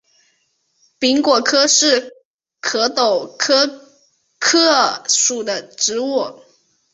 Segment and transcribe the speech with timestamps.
[0.99, 2.11] 柄果柯是
[2.59, 3.85] 壳斗科
[4.39, 6.41] 柯属的植物。